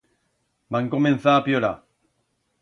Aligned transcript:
Van 0.75 0.89
comenzar 0.95 1.35
a 1.41 1.45
pllorar. 1.49 1.73